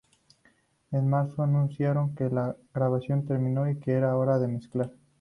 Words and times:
En 0.91 1.07
marzo, 1.09 1.43
anunciaron 1.43 2.15
que 2.15 2.27
la 2.27 2.57
grabación 2.73 3.23
terminó, 3.27 3.69
y 3.69 3.79
que 3.79 3.91
era 3.91 4.17
hora 4.17 4.39
de 4.39 4.47
mezclar. 4.47 4.89